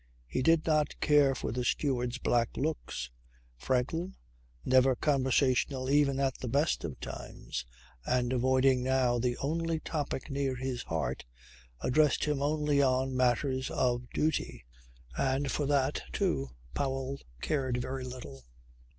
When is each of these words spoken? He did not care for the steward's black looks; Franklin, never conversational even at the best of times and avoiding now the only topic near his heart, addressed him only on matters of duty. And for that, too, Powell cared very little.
He 0.25 0.41
did 0.41 0.65
not 0.65 0.99
care 0.99 1.35
for 1.35 1.51
the 1.51 1.63
steward's 1.63 2.17
black 2.17 2.57
looks; 2.57 3.11
Franklin, 3.55 4.15
never 4.65 4.95
conversational 4.95 5.91
even 5.91 6.19
at 6.19 6.39
the 6.39 6.47
best 6.47 6.83
of 6.83 6.99
times 6.99 7.67
and 8.03 8.33
avoiding 8.33 8.81
now 8.81 9.19
the 9.19 9.37
only 9.37 9.79
topic 9.79 10.31
near 10.31 10.55
his 10.55 10.81
heart, 10.81 11.25
addressed 11.81 12.25
him 12.25 12.41
only 12.41 12.81
on 12.81 13.15
matters 13.15 13.69
of 13.69 14.09
duty. 14.09 14.65
And 15.15 15.51
for 15.51 15.67
that, 15.67 16.01
too, 16.11 16.49
Powell 16.73 17.19
cared 17.39 17.77
very 17.79 18.03
little. 18.05 18.43